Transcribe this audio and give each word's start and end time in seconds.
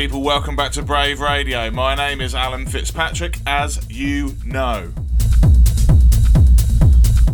people, 0.00 0.22
welcome 0.22 0.56
back 0.56 0.72
to 0.72 0.80
Brave 0.80 1.20
Radio. 1.20 1.70
My 1.70 1.94
name 1.94 2.22
is 2.22 2.34
Alan 2.34 2.64
Fitzpatrick, 2.64 3.36
as 3.44 3.86
you 3.90 4.34
know. 4.46 4.94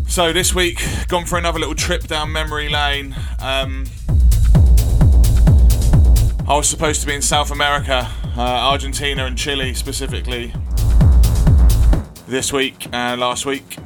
So, 0.09 0.33
this 0.33 0.52
week, 0.52 0.83
gone 1.07 1.27
for 1.27 1.38
another 1.38 1.60
little 1.60 1.77
trip 1.77 2.09
down 2.09 2.33
memory 2.33 2.69
lane. 2.69 3.15
Um, 3.38 3.87
I 6.48 6.57
was 6.57 6.69
supposed 6.69 7.02
to 7.02 7.07
be 7.07 7.15
in 7.15 7.23
South 7.23 7.52
America, 7.52 8.10
uh, 8.37 8.41
Argentina 8.41 9.27
and 9.27 9.38
Chile 9.38 9.73
specifically, 9.73 10.52
this 12.27 12.52
week 12.52 12.88
and 12.93 13.21
last 13.21 13.46
week. 13.46 13.77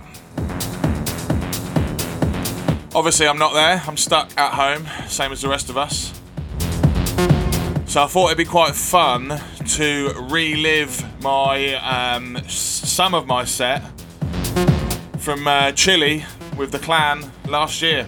Obviously, 2.95 3.29
I'm 3.29 3.38
not 3.38 3.52
there, 3.52 3.83
I'm 3.87 3.99
stuck 3.99 4.30
at 4.38 4.55
home, 4.55 4.87
same 5.07 5.33
as 5.33 5.43
the 5.43 5.49
rest 5.51 5.69
of 5.69 5.77
us. 5.77 6.19
So 7.91 8.05
I 8.05 8.07
thought 8.07 8.27
it'd 8.27 8.39
be 8.39 8.45
quite 8.45 8.77
fun 8.77 9.41
to 9.71 10.12
relive 10.30 11.05
my 11.25 11.75
um, 11.75 12.38
some 12.47 13.15
of 13.15 13.27
my 13.27 13.45
set 13.45 13.82
from 15.19 15.49
uh, 15.49 15.73
Chile 15.73 16.24
with 16.57 16.71
the 16.71 16.79
clan 16.79 17.32
last 17.49 17.82
year. 17.82 18.07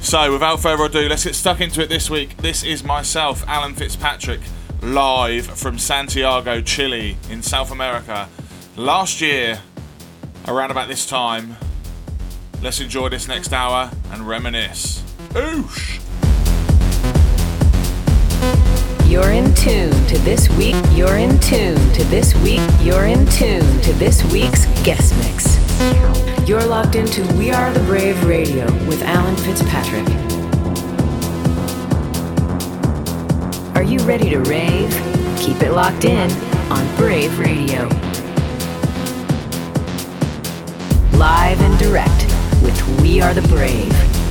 So 0.00 0.30
without 0.32 0.60
further 0.60 0.84
ado, 0.84 1.08
let's 1.08 1.24
get 1.24 1.34
stuck 1.34 1.60
into 1.60 1.82
it 1.82 1.88
this 1.88 2.08
week. 2.08 2.36
This 2.36 2.62
is 2.62 2.84
myself, 2.84 3.42
Alan 3.48 3.74
Fitzpatrick, 3.74 4.42
live 4.82 5.46
from 5.46 5.80
Santiago, 5.80 6.60
Chile, 6.60 7.16
in 7.28 7.42
South 7.42 7.72
America. 7.72 8.28
Last 8.76 9.20
year, 9.20 9.62
around 10.46 10.70
about 10.70 10.86
this 10.86 11.06
time, 11.06 11.56
Let's 12.64 12.80
enjoy 12.80 13.10
this 13.10 13.28
next 13.28 13.52
hour 13.52 13.90
and 14.10 14.26
reminisce. 14.26 15.02
Oosh! 15.34 16.00
You're 19.06 19.32
in 19.32 19.52
tune 19.54 19.90
to 20.06 20.16
this 20.20 20.48
week. 20.56 20.74
You're 20.92 21.18
in 21.18 21.38
tune 21.40 21.76
to 21.92 22.04
this 22.04 22.34
week. 22.36 22.62
You're 22.80 23.04
in 23.04 23.26
tune 23.26 23.82
to 23.82 23.92
this 23.92 24.24
week's 24.32 24.64
guest 24.82 25.14
mix. 25.18 26.48
You're 26.48 26.64
locked 26.64 26.94
into 26.94 27.22
We 27.34 27.50
Are 27.50 27.70
the 27.70 27.80
Brave 27.80 28.24
Radio 28.24 28.64
with 28.86 29.02
Alan 29.02 29.36
Fitzpatrick. 29.36 30.08
Are 33.76 33.82
you 33.82 33.98
ready 34.06 34.30
to 34.30 34.40
rave? 34.40 34.90
Keep 35.36 35.60
it 35.60 35.72
locked 35.72 36.06
in 36.06 36.30
on 36.72 36.96
Brave 36.96 37.38
Radio. 37.38 37.88
Live 41.18 41.60
and 41.60 41.78
direct 41.78 42.23
We 43.00 43.20
Are 43.22 43.32
the 43.32 43.40
Brave. 43.48 44.23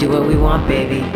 Do 0.00 0.08
what 0.08 0.26
we 0.26 0.34
want, 0.34 0.66
baby. 0.66 1.09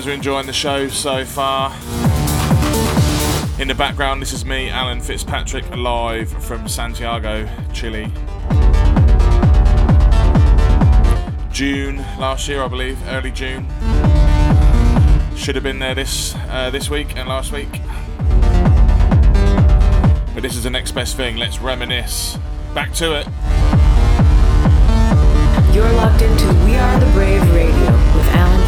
Guys 0.00 0.06
are 0.06 0.12
enjoying 0.12 0.46
the 0.46 0.52
show 0.52 0.88
so 0.88 1.26
far. 1.26 1.70
In 3.60 3.68
the 3.68 3.74
background, 3.76 4.22
this 4.22 4.32
is 4.32 4.46
me, 4.46 4.70
Alan 4.70 4.98
Fitzpatrick, 4.98 5.76
live 5.76 6.30
from 6.42 6.66
Santiago, 6.66 7.46
Chile. 7.74 8.10
June 11.52 11.98
last 12.18 12.48
year, 12.48 12.62
I 12.62 12.68
believe, 12.68 12.98
early 13.08 13.30
June. 13.30 13.66
Should 15.36 15.54
have 15.54 15.64
been 15.64 15.80
there 15.80 15.94
this 15.94 16.34
uh, 16.48 16.70
this 16.70 16.88
week 16.88 17.14
and 17.18 17.28
last 17.28 17.52
week. 17.52 17.70
But 20.32 20.42
this 20.42 20.56
is 20.56 20.62
the 20.62 20.70
next 20.70 20.92
best 20.92 21.18
thing. 21.18 21.36
Let's 21.36 21.58
reminisce. 21.58 22.38
Back 22.74 22.94
to 22.94 23.20
it. 23.20 23.26
You're 25.74 25.92
locked 25.92 26.22
into 26.22 26.46
We 26.64 26.76
Are 26.76 27.00
the 27.00 27.10
Brave 27.12 27.42
Radio 27.52 27.92
with 28.16 28.28
Alan 28.28 28.59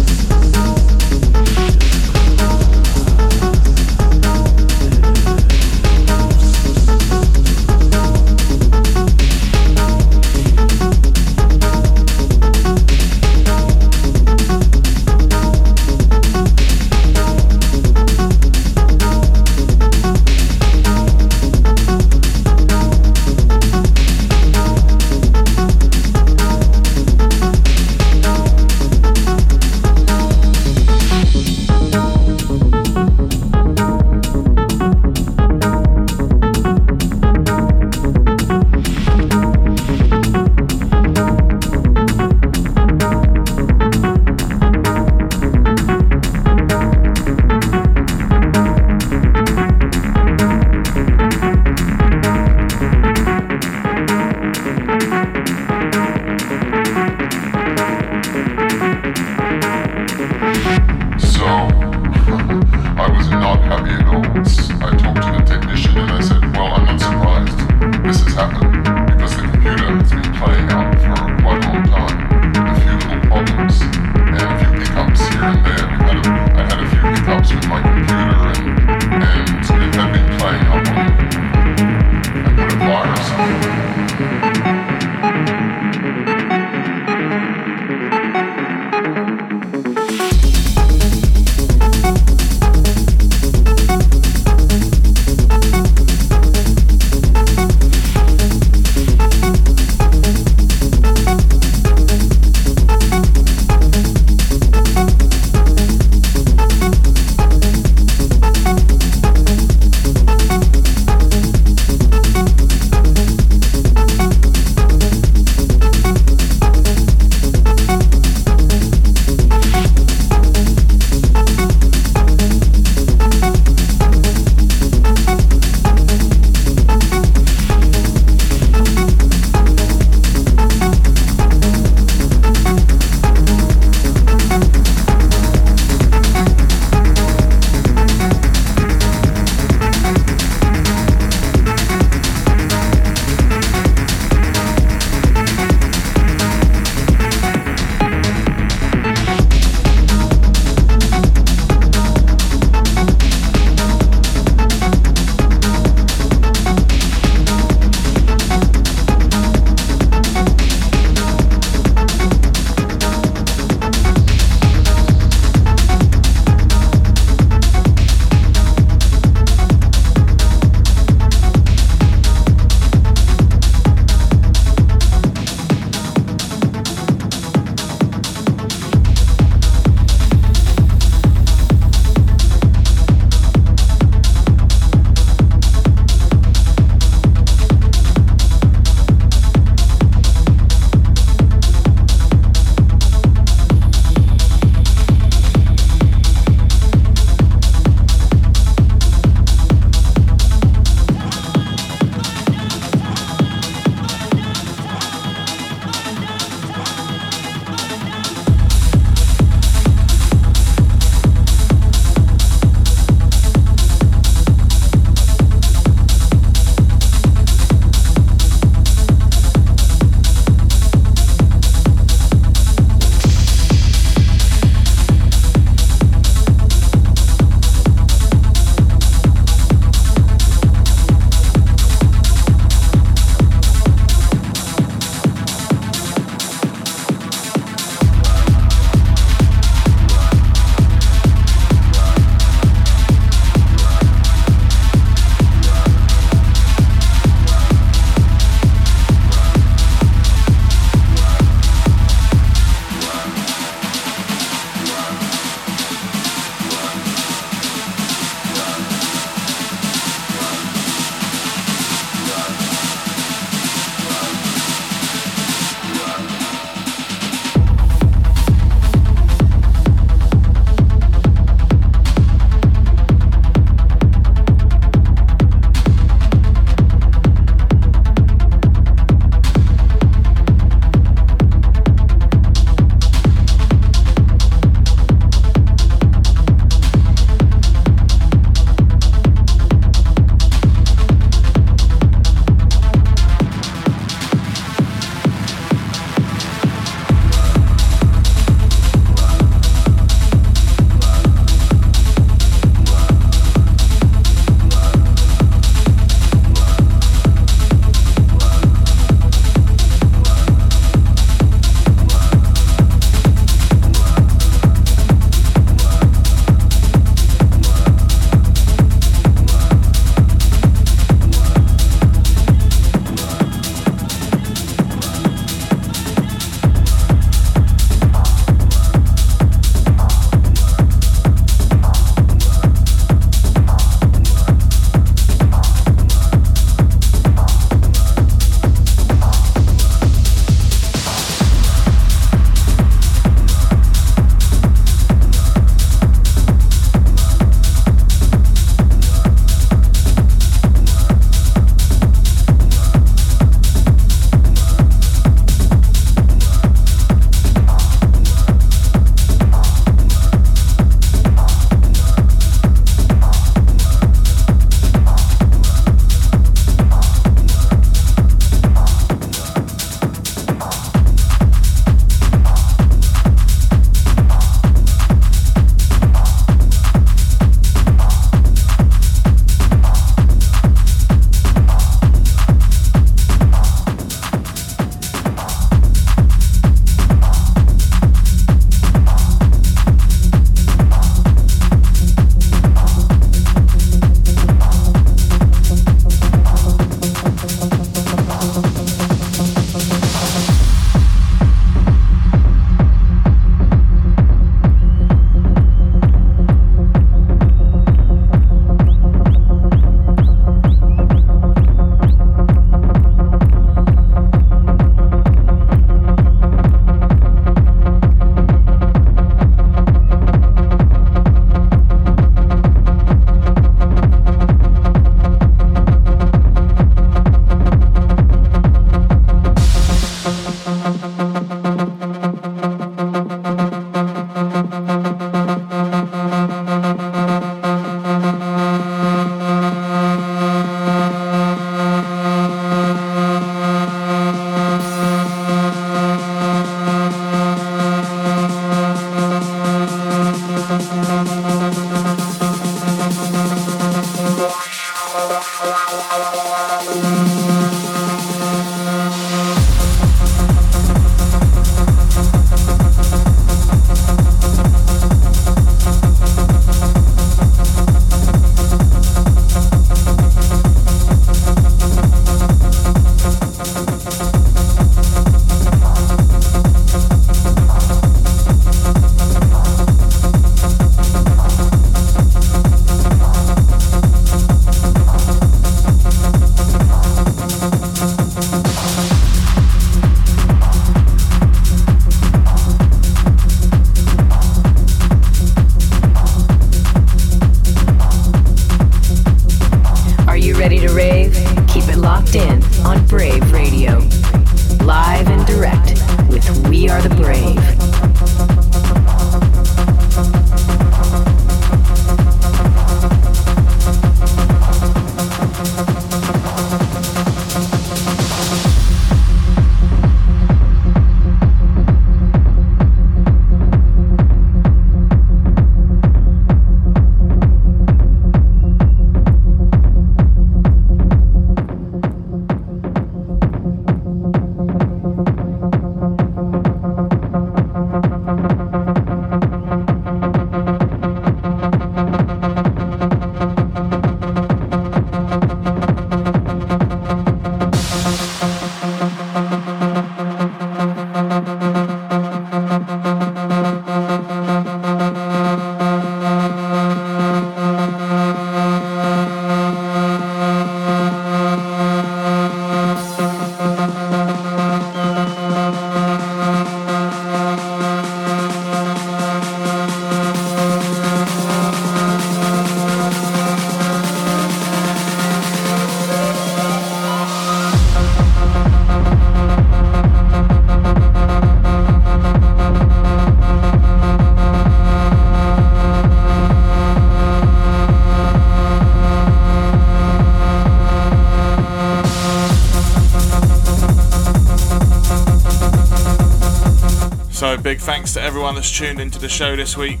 big 597.62 597.78
thanks 597.78 598.14
to 598.14 598.22
everyone 598.22 598.54
that's 598.54 598.70
tuned 598.70 598.98
into 598.98 599.18
the 599.18 599.28
show 599.28 599.54
this 599.54 599.76
week. 599.76 600.00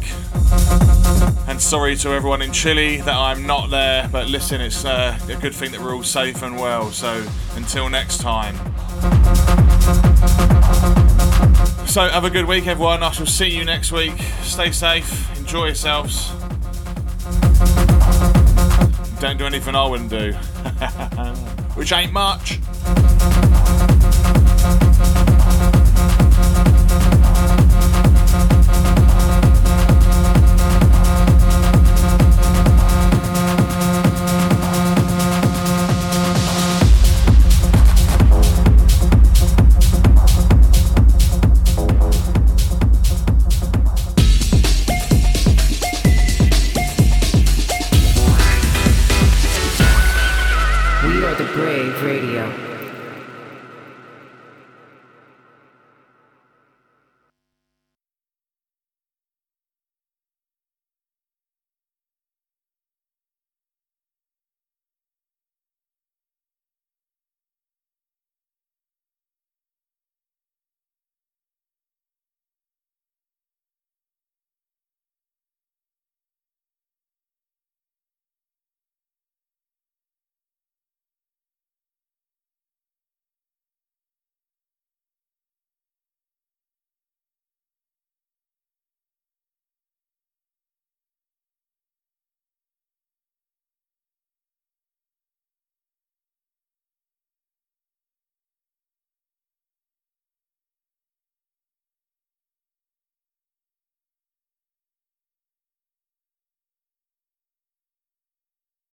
And 1.46 1.60
sorry 1.60 1.94
to 1.96 2.08
everyone 2.10 2.40
in 2.40 2.52
Chile 2.52 3.02
that 3.02 3.14
I'm 3.14 3.46
not 3.46 3.68
there, 3.70 4.08
but 4.10 4.28
listen, 4.28 4.62
it's 4.62 4.84
uh, 4.84 5.18
a 5.28 5.36
good 5.36 5.54
thing 5.54 5.70
that 5.72 5.80
we're 5.80 5.94
all 5.94 6.02
safe 6.02 6.42
and 6.42 6.56
well. 6.56 6.90
So 6.90 7.24
until 7.54 7.90
next 7.90 8.22
time. 8.22 8.56
So 11.86 12.08
have 12.08 12.24
a 12.24 12.30
good 12.30 12.46
week, 12.46 12.66
everyone. 12.66 13.02
I 13.02 13.10
shall 13.10 13.26
see 13.26 13.48
you 13.48 13.64
next 13.64 13.92
week. 13.92 14.18
Stay 14.40 14.72
safe, 14.72 15.38
enjoy 15.38 15.66
yourselves. 15.66 16.32
Don't 19.20 19.36
do 19.36 19.44
anything 19.44 19.74
I 19.74 19.86
wouldn't 19.86 20.10
do, 20.10 20.32
which 21.74 21.92
ain't 21.92 22.12
much. 22.12 22.58